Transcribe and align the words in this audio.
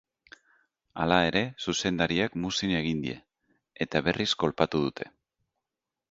Hala 1.01 1.17
ere, 1.25 1.41
zuzendariak 1.65 2.37
muzin 2.45 2.73
egin 2.77 3.03
die, 3.03 3.13
eta 3.87 4.01
berriz 4.07 4.29
kolpatu 4.45 4.81
dute. 4.87 5.07